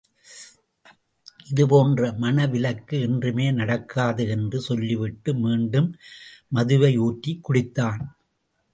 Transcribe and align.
இது 1.45 1.63
போன்ற 1.67 2.09
மணவிலக்கு 2.21 2.95
என்றுமே 3.01 3.47
நடக்காது! 3.51 4.25
என்று 4.29 4.59
சொல்லிவிட்டு 4.61 5.33
மீண்டும் 5.43 5.89
மதுவையூற்றிக் 6.55 7.43
குடித்தான். 7.43 8.03